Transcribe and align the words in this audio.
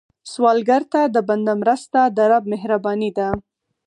سوالګر 0.31 0.83
ته 0.93 1.01
د 1.15 1.17
بنده 1.29 1.53
مرسته، 1.61 1.99
د 2.15 2.17
رب 2.31 2.43
مهرباني 2.53 3.09
ده 3.17 3.27